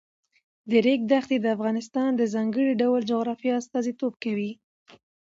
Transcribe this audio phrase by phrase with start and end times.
[0.69, 4.51] د ریګ دښتې د افغانستان د ځانګړي ډول جغرافیه استازیتوب کوي.